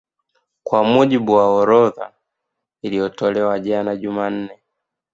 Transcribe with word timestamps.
Kwa 0.63 0.83
mujibu 0.83 1.33
wa 1.33 1.45
orodha 1.47 2.11
iliyotolewa 2.81 3.59
jana 3.59 3.95
Jumanne 3.95 4.61